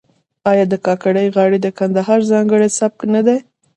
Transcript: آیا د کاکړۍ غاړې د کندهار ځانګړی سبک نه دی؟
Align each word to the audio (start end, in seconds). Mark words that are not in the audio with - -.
آیا 0.51 0.65
د 0.69 0.73
کاکړۍ 0.85 1.27
غاړې 1.35 1.57
د 1.61 1.67
کندهار 1.79 2.19
ځانګړی 2.31 2.69
سبک 2.79 2.99
نه 3.13 3.21
دی؟ 3.27 3.37